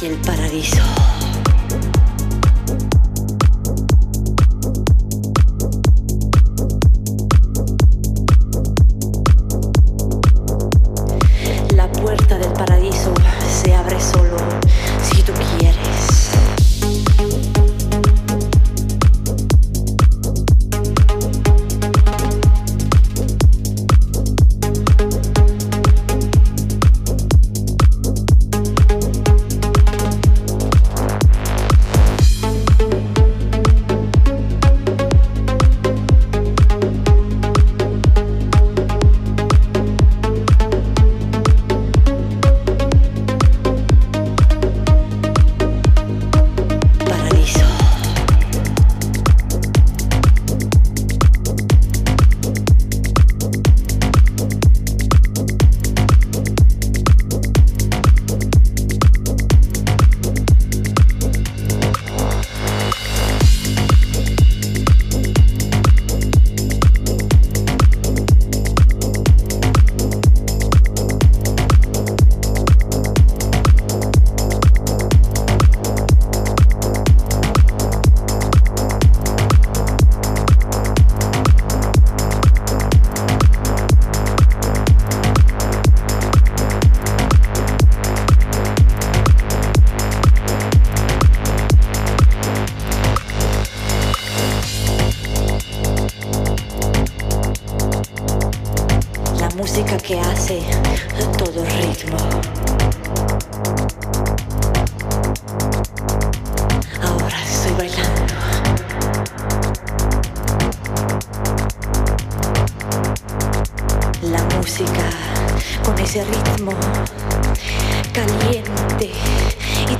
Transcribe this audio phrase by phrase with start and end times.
[0.00, 1.13] y el paraíso.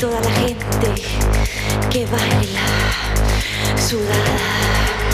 [0.05, 1.03] Toda la gente
[1.91, 2.67] que baila
[3.79, 5.14] sudada.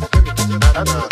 [0.00, 0.08] da
[0.58, 1.11] da da da